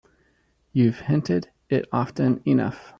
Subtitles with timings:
[0.73, 2.89] You've hinted it often enough.